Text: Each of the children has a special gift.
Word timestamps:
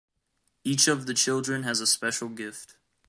Each 0.63 0.87
of 0.87 1.05
the 1.05 1.13
children 1.13 1.61
has 1.61 1.79
a 1.79 1.85
special 1.85 2.29
gift. 2.29 2.73